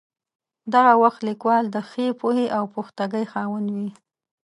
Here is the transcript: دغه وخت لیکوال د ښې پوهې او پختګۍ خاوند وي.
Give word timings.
دغه 0.73 0.93
وخت 1.03 1.19
لیکوال 1.29 1.63
د 1.71 1.77
ښې 1.89 2.07
پوهې 2.19 2.45
او 2.57 2.63
پختګۍ 2.75 3.25
خاوند 3.31 3.67
وي. 3.75 3.89